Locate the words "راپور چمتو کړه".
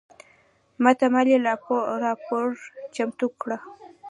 2.03-3.57